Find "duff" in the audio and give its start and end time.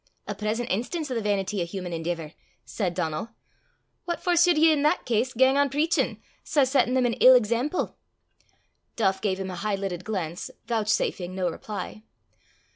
8.95-9.21